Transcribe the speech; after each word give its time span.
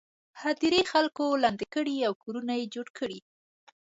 هدیرې 0.41 0.81
خلکو 0.91 1.25
لاندې 1.43 1.65
کړي 1.73 1.95
او 2.07 2.13
کورونه 2.23 2.53
یې 2.59 2.65
جوړ 2.75 2.87
کړي. 2.97 3.19